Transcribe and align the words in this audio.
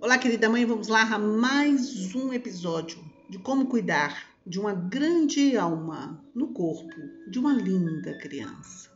Olá, 0.00 0.16
querida 0.16 0.48
mãe, 0.48 0.64
vamos 0.64 0.86
lá 0.86 1.02
a 1.02 1.18
mais 1.18 2.14
um 2.14 2.32
episódio 2.32 3.04
de 3.28 3.36
como 3.36 3.66
cuidar 3.66 4.28
de 4.46 4.60
uma 4.60 4.72
grande 4.72 5.56
alma 5.56 6.24
no 6.32 6.52
corpo 6.52 6.94
de 7.28 7.36
uma 7.36 7.52
linda 7.52 8.16
criança. 8.16 8.88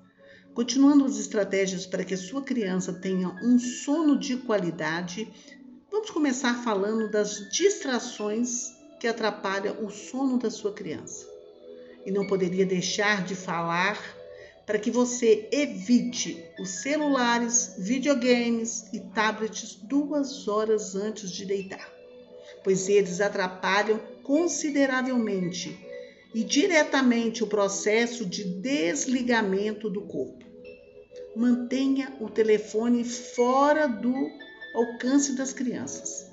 Continuando 0.55 1.05
as 1.05 1.19
estratégias 1.19 1.85
para 1.85 2.05
que 2.05 2.15
a 2.15 2.17
sua 2.17 2.41
criança 2.41 2.93
tenha 2.93 3.31
um 3.43 3.59
sono 3.59 4.17
de 4.17 4.37
qualidade, 4.37 5.29
vamos 5.91 6.09
começar 6.09 6.63
falando 6.63 7.11
das 7.11 7.51
distrações 7.51 8.69
que 9.01 9.09
atrapalham 9.09 9.85
o 9.85 9.91
sono 9.91 10.39
da 10.39 10.53
sua 10.53 10.73
criança. 10.73 11.27
E 12.07 12.13
não 12.13 12.29
poderia 12.29 12.65
deixar 12.65 13.25
de 13.25 13.35
falar 13.35 13.99
para 14.67 14.79
que 14.79 14.91
você 14.91 15.49
evite 15.51 16.45
os 16.59 16.69
celulares, 16.83 17.75
videogames 17.79 18.93
e 18.93 19.01
tablets 19.01 19.75
duas 19.75 20.47
horas 20.47 20.95
antes 20.95 21.31
de 21.31 21.45
deitar, 21.45 21.91
pois 22.63 22.89
eles 22.89 23.21
atrapalham 23.21 24.01
consideravelmente 24.23 25.79
e 26.35 26.45
diretamente 26.45 27.43
o 27.43 27.47
processo 27.47 28.25
de 28.25 28.45
desligamento 28.45 29.91
do 29.91 30.03
corpo. 30.03 30.45
Mantenha 31.35 32.17
o 32.21 32.29
telefone 32.29 33.05
fora 33.05 33.87
do 33.87 34.15
alcance 34.75 35.35
das 35.35 35.53
crianças. 35.53 36.31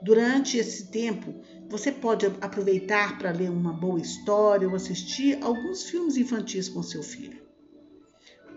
Durante 0.00 0.56
esse 0.56 0.86
tempo, 0.86 1.34
você 1.68 1.90
pode 1.90 2.26
aproveitar 2.40 3.18
para 3.18 3.32
ler 3.32 3.50
uma 3.50 3.72
boa 3.72 4.00
história 4.00 4.68
ou 4.68 4.74
assistir 4.74 5.38
alguns 5.42 5.84
filmes 5.84 6.16
infantis 6.16 6.68
com 6.68 6.82
seu 6.82 7.02
filho. 7.02 7.47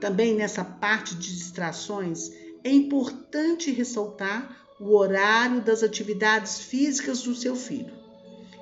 Também 0.01 0.33
nessa 0.33 0.65
parte 0.65 1.13
de 1.13 1.31
distrações, 1.31 2.31
é 2.63 2.71
importante 2.71 3.71
ressaltar 3.71 4.65
o 4.79 4.95
horário 4.95 5.61
das 5.61 5.83
atividades 5.83 6.59
físicas 6.59 7.21
do 7.21 7.35
seu 7.35 7.55
filho. 7.55 7.93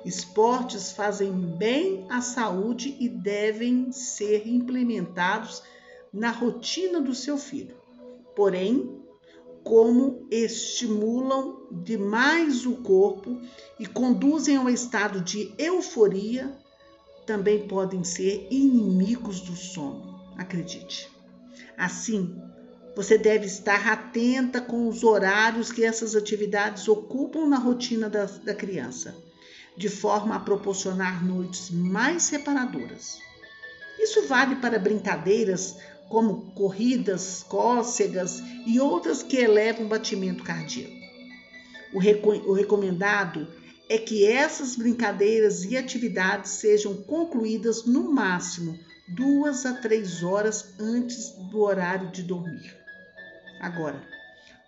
Esportes 0.04 0.92
fazem 0.92 1.32
bem 1.32 2.06
à 2.10 2.20
saúde 2.20 2.94
e 3.00 3.08
devem 3.08 3.90
ser 3.90 4.46
implementados 4.46 5.62
na 6.12 6.30
rotina 6.30 7.00
do 7.00 7.14
seu 7.14 7.38
filho. 7.38 7.74
Porém, 8.36 9.00
como 9.64 10.26
estimulam 10.30 11.68
demais 11.70 12.66
o 12.66 12.76
corpo 12.76 13.40
e 13.78 13.86
conduzem 13.86 14.56
ao 14.56 14.68
estado 14.68 15.22
de 15.22 15.54
euforia, 15.56 16.54
também 17.24 17.66
podem 17.66 18.04
ser 18.04 18.46
inimigos 18.50 19.40
do 19.40 19.56
sono. 19.56 20.20
Acredite. 20.36 21.19
Assim, 21.76 22.36
você 22.94 23.16
deve 23.16 23.46
estar 23.46 23.86
atenta 23.88 24.60
com 24.60 24.88
os 24.88 25.02
horários 25.04 25.70
que 25.70 25.84
essas 25.84 26.14
atividades 26.16 26.88
ocupam 26.88 27.46
na 27.46 27.58
rotina 27.58 28.08
da, 28.08 28.24
da 28.24 28.54
criança, 28.54 29.14
de 29.76 29.88
forma 29.88 30.34
a 30.34 30.40
proporcionar 30.40 31.24
noites 31.24 31.70
mais 31.70 32.28
reparadoras. 32.28 33.18
Isso 33.98 34.26
vale 34.26 34.56
para 34.56 34.78
brincadeiras 34.78 35.76
como 36.08 36.52
corridas, 36.52 37.44
cócegas 37.48 38.42
e 38.66 38.80
outras 38.80 39.22
que 39.22 39.36
elevam 39.36 39.86
o 39.86 39.88
batimento 39.88 40.42
cardíaco. 40.42 41.00
O, 41.92 41.98
o 42.50 42.52
recomendado 42.52 43.46
é 43.88 43.98
que 43.98 44.24
essas 44.24 44.76
brincadeiras 44.76 45.64
e 45.64 45.76
atividades 45.76 46.52
sejam 46.52 46.94
concluídas 46.94 47.84
no 47.86 48.12
máximo 48.12 48.78
duas 49.14 49.66
a 49.66 49.74
três 49.74 50.22
horas 50.22 50.74
antes 50.78 51.30
do 51.50 51.60
horário 51.60 52.10
de 52.10 52.22
dormir. 52.22 52.76
Agora, 53.60 54.00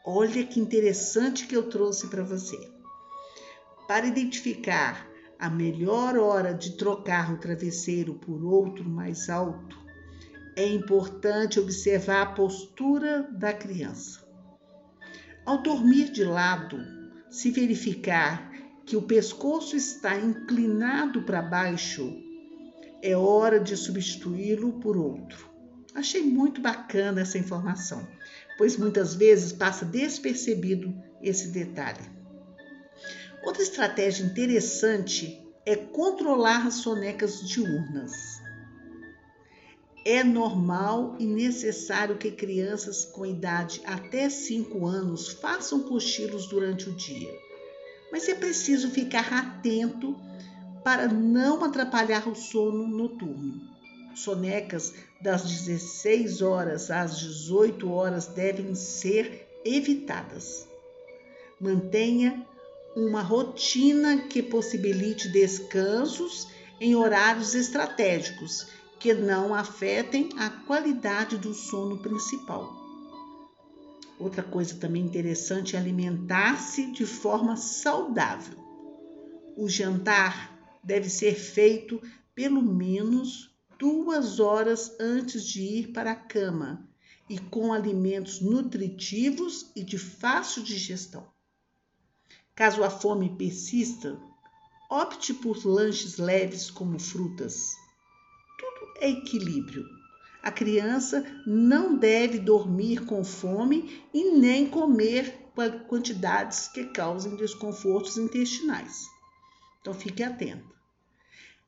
olha 0.04 0.44
que 0.44 0.58
interessante 0.58 1.46
que 1.46 1.56
eu 1.56 1.68
trouxe 1.68 2.08
para 2.08 2.22
você. 2.22 2.58
Para 3.86 4.06
identificar 4.06 5.08
a 5.38 5.48
melhor 5.50 6.16
hora 6.16 6.54
de 6.54 6.76
trocar 6.76 7.32
o 7.32 7.38
travesseiro 7.38 8.14
por 8.14 8.44
outro 8.44 8.84
mais 8.84 9.28
alto, 9.28 9.80
é 10.56 10.66
importante 10.66 11.58
observar 11.58 12.22
a 12.22 12.32
postura 12.32 13.22
da 13.32 13.52
criança. 13.52 14.20
Ao 15.44 15.62
dormir 15.62 16.12
de 16.12 16.24
lado, 16.24 16.78
se 17.30 17.50
verificar 17.50 18.52
que 18.84 18.96
o 18.96 19.02
pescoço 19.02 19.74
está 19.74 20.16
inclinado 20.16 21.22
para 21.22 21.40
baixo, 21.40 22.14
é 23.02 23.16
hora 23.16 23.58
de 23.58 23.76
substituí-lo 23.76 24.74
por 24.74 24.96
outro. 24.96 25.50
Achei 25.92 26.22
muito 26.22 26.60
bacana 26.60 27.20
essa 27.20 27.36
informação, 27.36 28.06
pois 28.56 28.76
muitas 28.76 29.14
vezes 29.14 29.52
passa 29.52 29.84
despercebido 29.84 30.94
esse 31.20 31.48
detalhe. 31.48 32.08
Outra 33.42 33.62
estratégia 33.62 34.24
interessante 34.24 35.38
é 35.66 35.74
controlar 35.74 36.66
as 36.66 36.74
sonecas 36.74 37.46
diurnas. 37.46 38.12
É 40.04 40.24
normal 40.24 41.16
e 41.18 41.26
necessário 41.26 42.16
que 42.16 42.30
crianças 42.30 43.04
com 43.04 43.26
idade 43.26 43.80
até 43.84 44.30
5 44.30 44.86
anos 44.86 45.28
façam 45.28 45.80
cochilos 45.80 46.46
durante 46.46 46.88
o 46.88 46.96
dia, 46.96 47.32
mas 48.10 48.28
é 48.28 48.34
preciso 48.34 48.90
ficar 48.90 49.32
atento 49.32 50.16
para 50.84 51.08
não 51.08 51.64
atrapalhar 51.64 52.28
o 52.28 52.34
sono 52.34 52.86
noturno. 52.86 53.60
Sonecas 54.14 54.92
das 55.20 55.42
16 55.42 56.42
horas 56.42 56.90
às 56.90 57.18
18 57.18 57.90
horas 57.90 58.26
devem 58.26 58.74
ser 58.74 59.48
evitadas. 59.64 60.68
Mantenha 61.60 62.46
uma 62.94 63.22
rotina 63.22 64.18
que 64.18 64.42
possibilite 64.42 65.28
descansos 65.28 66.48
em 66.80 66.94
horários 66.94 67.54
estratégicos 67.54 68.66
que 68.98 69.14
não 69.14 69.54
afetem 69.54 70.28
a 70.38 70.50
qualidade 70.50 71.38
do 71.38 71.54
sono 71.54 71.98
principal. 71.98 72.72
Outra 74.18 74.42
coisa 74.42 74.76
também 74.76 75.02
interessante 75.02 75.74
é 75.74 75.78
alimentar-se 75.78 76.92
de 76.92 77.04
forma 77.06 77.56
saudável. 77.56 78.56
O 79.56 79.68
jantar 79.68 80.51
deve 80.82 81.08
ser 81.08 81.34
feito 81.34 82.00
pelo 82.34 82.62
menos 82.62 83.54
duas 83.78 84.40
horas 84.40 84.96
antes 85.00 85.46
de 85.46 85.62
ir 85.62 85.92
para 85.92 86.12
a 86.12 86.16
cama 86.16 86.88
e 87.28 87.38
com 87.38 87.72
alimentos 87.72 88.40
nutritivos 88.40 89.70
e 89.74 89.82
de 89.82 89.98
fácil 89.98 90.62
digestão. 90.62 91.26
Caso 92.54 92.84
a 92.84 92.90
fome 92.90 93.36
persista, 93.36 94.20
opte 94.90 95.32
por 95.32 95.64
lanches 95.66 96.18
leves 96.18 96.70
como 96.70 96.98
frutas. 96.98 97.72
Tudo 98.58 98.92
é 99.00 99.10
equilíbrio. 99.10 99.84
A 100.42 100.50
criança 100.50 101.24
não 101.46 101.96
deve 101.96 102.38
dormir 102.38 103.06
com 103.06 103.24
fome 103.24 104.04
e 104.12 104.32
nem 104.32 104.68
comer 104.68 105.50
quantidades 105.88 106.68
que 106.68 106.84
causem 106.86 107.36
desconfortos 107.36 108.18
intestinais. 108.18 109.06
Então 109.82 109.92
fique 109.92 110.22
atento. 110.22 110.72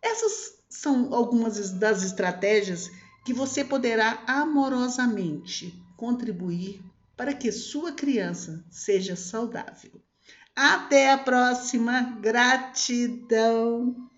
Essas 0.01 0.55
são 0.69 1.13
algumas 1.13 1.73
das 1.73 2.03
estratégias 2.03 2.91
que 3.25 3.35
você 3.35 3.65
poderá 3.65 4.23
amorosamente 4.27 5.75
contribuir 5.97 6.81
para 7.17 7.35
que 7.35 7.51
sua 7.51 7.93
criança 7.93 8.65
seja 8.71 9.17
saudável. 9.17 9.93
Até 10.55 11.11
a 11.11 11.19
próxima. 11.19 12.17
Gratidão. 12.21 14.09